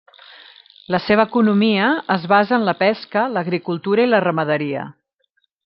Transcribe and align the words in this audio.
La 0.95 0.99
seva 1.07 1.25
economia 1.29 1.91
es 2.17 2.25
basa 2.33 2.57
en 2.59 2.65
la 2.71 2.75
pesca, 2.81 3.27
l'agricultura 3.37 4.09
i 4.09 4.13
la 4.15 4.23
ramaderia. 4.27 4.91